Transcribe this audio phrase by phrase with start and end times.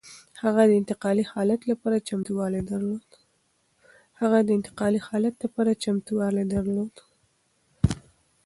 [0.43, 1.23] هغه د انتقالي
[5.03, 6.95] حالت لپاره چمتووالی درلود.